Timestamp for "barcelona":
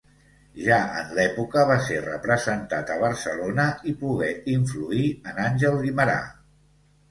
3.05-3.67